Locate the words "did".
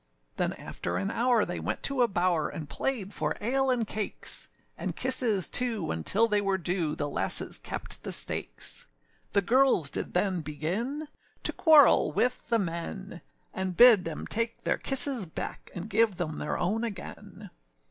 9.91-10.15